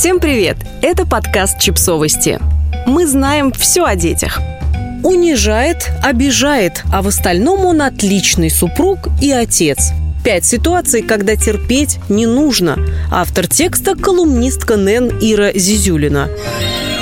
[0.00, 0.56] Всем привет!
[0.80, 2.40] Это подкаст «Чипсовости».
[2.86, 4.40] Мы знаем все о детях.
[5.04, 9.90] Унижает, обижает, а в остальном он отличный супруг и отец.
[10.24, 12.78] Пять ситуаций, когда терпеть не нужно.
[13.10, 16.30] Автор текста– колумнистка Нэн Ира Зизюлина.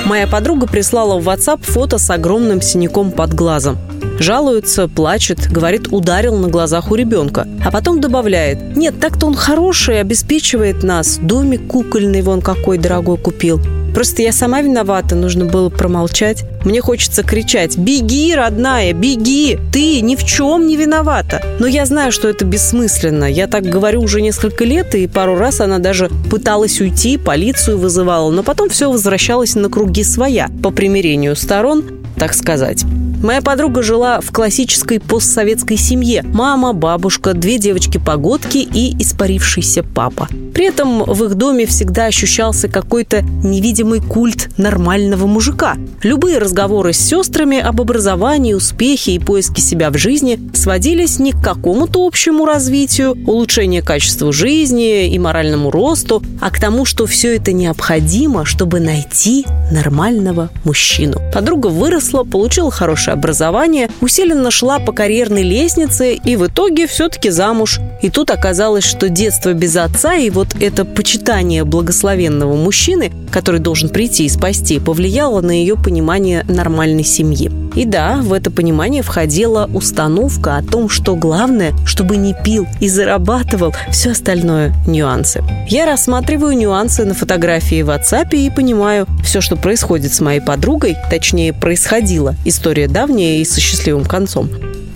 [0.03, 3.77] Моя подруга прислала в WhatsApp фото с огромным синяком под глазом.
[4.19, 7.47] Жалуется, плачет, говорит, ударил на глазах у ребенка.
[7.63, 11.19] А потом добавляет, нет, так-то он хороший, обеспечивает нас.
[11.21, 13.61] Домик кукольный вон какой дорогой купил.
[13.93, 16.43] Просто я сама виновата, нужно было промолчать.
[16.63, 19.57] Мне хочется кричать «Беги, родная, беги!
[19.73, 23.25] Ты ни в чем не виновата!» Но я знаю, что это бессмысленно.
[23.25, 28.29] Я так говорю уже несколько лет, и пару раз она даже пыталась уйти, полицию вызывала,
[28.29, 31.83] но потом все возвращалось на круги своя, по примирению сторон,
[32.17, 32.83] так сказать.
[33.21, 36.23] Моя подруга жила в классической постсоветской семье.
[36.23, 40.29] Мама, бабушка, две девочки-погодки и испарившийся папа.
[40.59, 45.77] При этом в их доме всегда ощущался какой-то невидимый культ нормального мужика.
[46.03, 51.41] Любые разговоры с сестрами об образовании, успехе и поиске себя в жизни сводились не к
[51.41, 57.53] какому-то общему развитию, улучшению качества жизни и моральному росту, а к тому, что все это
[57.53, 61.21] необходимо, чтобы найти нормального мужчину.
[61.33, 67.79] Подруга выросла, получила хорошее образование, усиленно шла по карьерной лестнице и в итоге все-таки замуж.
[68.01, 73.89] И тут оказалось, что детство без отца и вот это почитание благословенного мужчины, который должен
[73.89, 77.51] прийти и спасти, повлияло на ее понимание нормальной семьи.
[77.75, 82.89] И да, в это понимание входила установка о том, что главное, чтобы не пил и
[82.89, 85.43] зарабатывал, все остальное– нюансы.
[85.67, 90.97] Я рассматриваю нюансы на фотографии в WhatsApp и понимаю, все, что происходит с моей подругой,
[91.09, 94.49] точнее, происходило, история давняя и со счастливым концом,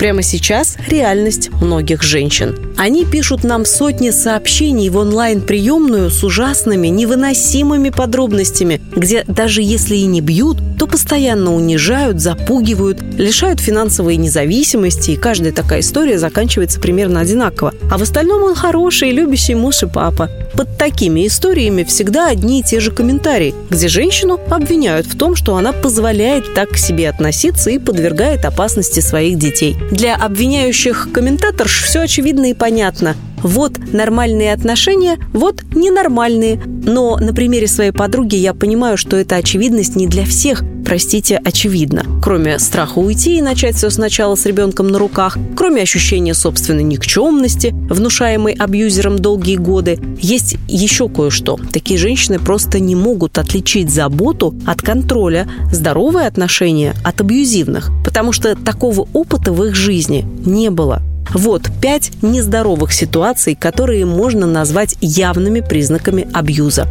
[0.04, 2.58] Прямо сейчас реальность многих женщин.
[2.76, 10.04] Они пишут нам сотни сообщений в онлайн-приемную с ужасными, невыносимыми подробностями, где даже если и
[10.04, 17.20] не бьют, то постоянно унижают, запугивают, лишают финансовой независимости, и каждая такая история заканчивается примерно
[17.20, 17.72] одинаково.
[17.90, 20.28] А в остальном он хороший, любящий муж и папа.
[20.54, 25.56] Под такими историями всегда одни и те же комментарии, где женщину обвиняют в том, что
[25.56, 29.76] она позволяет так к себе относиться и подвергает опасности своих детей.
[29.94, 33.14] Для обвиняющих комментаторш все очевидно и понятно.
[33.44, 36.60] Вот нормальные отношения, вот ненормальные.
[36.66, 42.04] Но на примере своей подруги я понимаю, что эта очевидность не для всех, простите, очевидно.
[42.22, 47.74] Кроме страха уйти и начать все сначала с ребенком на руках, кроме ощущения собственной никчемности,
[47.90, 51.58] внушаемой абьюзером долгие годы, есть еще кое-что.
[51.70, 58.56] Такие женщины просто не могут отличить заботу от контроля, здоровые отношения от абьюзивных, потому что
[58.56, 61.02] такого опыта в их жизни не было.
[61.34, 66.86] Вот пять нездоровых ситуаций, которые можно назвать явными признаками абьюза.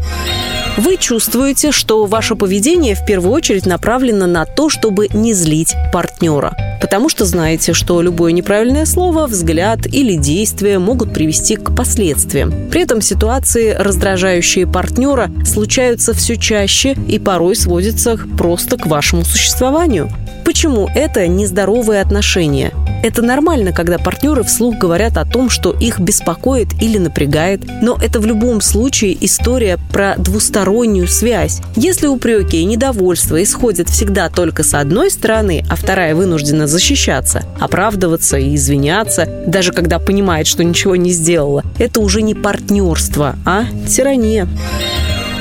[0.75, 6.57] Вы чувствуете, что ваше поведение в первую очередь направлено на то, чтобы не злить партнера.
[6.81, 12.51] Потому что знаете, что любое неправильное слово, взгляд или действие могут привести к последствиям.
[12.69, 20.09] При этом ситуации, раздражающие партнера, случаются все чаще и порой сводятся просто к вашему существованию.
[20.43, 22.73] Почему это нездоровые отношения?
[23.03, 28.21] Это нормально, когда партнеры вслух говорят о том, что их беспокоит или напрягает, но это
[28.21, 31.59] в любом случае история про двустороннюю связь.
[31.75, 38.37] Если упреки и недовольство исходят всегда только с одной стороны, а вторая вынуждена защищаться, оправдываться
[38.37, 44.47] и извиняться, даже когда понимает, что ничего не сделала, это уже не партнерство, а тирания.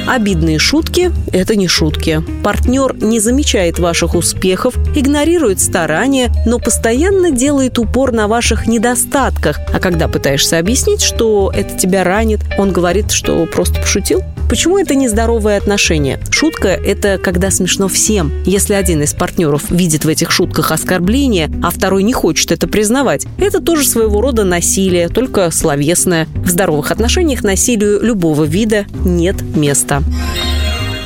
[0.06, 2.22] Обидные шутки– это не шутки.
[2.42, 9.60] Партнер не замечает ваших успехов, игнорирует старания, но постоянно делает упор на ваших недостатках.
[9.72, 14.22] А когда пытаешься объяснить, что это тебя ранит, он говорит, что просто пошутил.
[14.52, 16.20] Почему это нездоровые отношения?
[16.30, 18.30] Шутка– это когда смешно всем.
[18.44, 23.26] Если один из партнеров видит в этих шутках оскорбление, а второй не хочет это признавать,
[23.38, 26.28] это тоже своего рода насилие, только словесное.
[26.34, 30.02] В здоровых отношениях насилию любого вида нет места.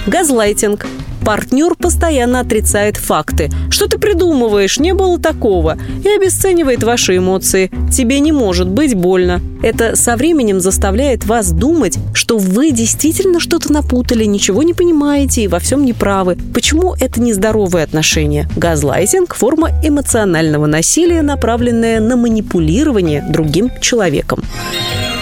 [0.09, 0.85] Газлайтинг
[1.27, 3.51] Партнер постоянно отрицает факты.
[3.69, 4.79] Что ты придумываешь?
[4.79, 5.77] Не было такого.
[6.05, 7.69] И обесценивает ваши эмоции.
[7.93, 9.41] Тебе не может быть больно.
[9.61, 15.49] Это со временем заставляет вас думать, что вы действительно что-то напутали, ничего не понимаете и
[15.49, 16.39] во всем не правы.
[16.55, 18.49] Почему это нездоровые отношения?
[18.57, 24.45] Газлайтинг– форма эмоционального насилия, направленная на манипулирование другим человеком.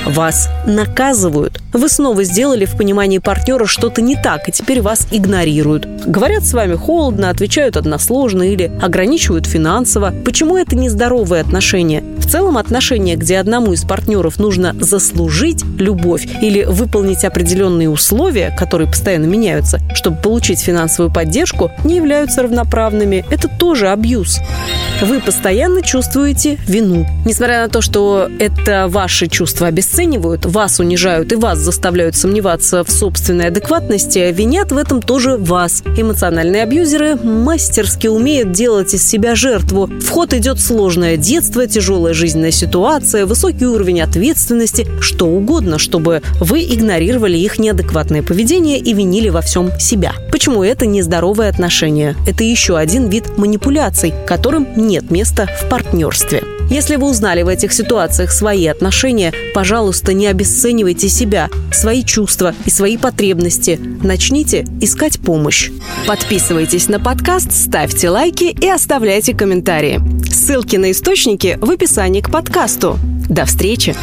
[0.06, 1.60] Вас наказывают.
[1.72, 5.88] Вы снова сделали в понимании партнера что-то не так, и теперь вас игнорируют.
[6.06, 10.12] Говорят с вами холодно, отвечают односложно или ограничивают финансово.
[10.24, 12.04] Почему это нездоровые отношения?
[12.18, 18.88] В целом отношения, где одному из партнеров нужно заслужить любовь или выполнить определенные условия, которые
[18.88, 23.24] постоянно меняются, чтобы получить финансовую поддержку, не являются равноправными.
[23.30, 24.40] Это тоже абьюз.
[25.04, 27.06] Вы постоянно чувствуете вину.
[27.26, 32.90] Несмотря на то, что это ваши чувства обесценивают, вас унижают и вас заставляют сомневаться в
[32.90, 35.82] собственной адекватности, винят в этом тоже вас.
[35.94, 39.88] Эмоциональные абьюзеры мастерски умеют делать из себя жертву.
[39.88, 46.62] В ход идет сложное детство, тяжелая жизненная ситуация, высокий уровень ответственности, что угодно, чтобы вы
[46.62, 50.14] игнорировали их неадекватное поведение и винили во всем себя.
[50.32, 52.16] Почему это нездоровое отношение?
[52.26, 56.40] Это еще один вид манипуляций, которым нет места в партнерстве.
[56.70, 62.70] Если вы узнали в этих ситуациях свои отношения, пожалуйста, не обесценивайте себя, свои чувства и
[62.70, 63.76] свои потребности.
[64.04, 65.70] Начните искать помощь.
[66.06, 70.00] Подписывайтесь на подкаст, ставьте лайки и оставляйте комментарии.
[70.30, 72.96] Ссылки на источники в описании к подкасту.
[73.28, 73.96] До встречи!